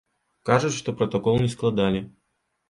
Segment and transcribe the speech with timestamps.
[0.49, 2.03] Кажуць, што пратакол не складалі.